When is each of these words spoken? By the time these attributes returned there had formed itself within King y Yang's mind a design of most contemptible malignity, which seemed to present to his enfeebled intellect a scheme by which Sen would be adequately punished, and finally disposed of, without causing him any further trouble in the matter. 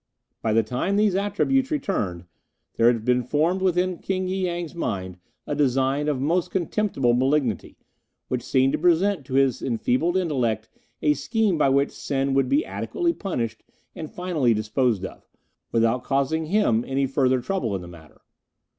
By 0.41 0.53
the 0.53 0.63
time 0.63 0.95
these 0.95 1.13
attributes 1.13 1.69
returned 1.69 2.25
there 2.75 2.87
had 2.91 3.03
formed 3.29 3.59
itself 3.61 3.61
within 3.61 3.97
King 3.99 4.25
y 4.25 4.31
Yang's 4.31 4.73
mind 4.73 5.19
a 5.45 5.53
design 5.53 6.07
of 6.07 6.19
most 6.19 6.49
contemptible 6.49 7.13
malignity, 7.13 7.77
which 8.27 8.41
seemed 8.41 8.73
to 8.73 8.79
present 8.79 9.27
to 9.27 9.35
his 9.35 9.61
enfeebled 9.61 10.17
intellect 10.17 10.69
a 11.03 11.13
scheme 11.13 11.55
by 11.55 11.69
which 11.69 11.91
Sen 11.91 12.33
would 12.33 12.49
be 12.49 12.65
adequately 12.65 13.13
punished, 13.13 13.63
and 13.95 14.09
finally 14.11 14.55
disposed 14.55 15.05
of, 15.05 15.29
without 15.71 16.03
causing 16.03 16.47
him 16.47 16.83
any 16.87 17.05
further 17.05 17.39
trouble 17.39 17.75
in 17.75 17.83
the 17.83 17.87
matter. 17.87 18.21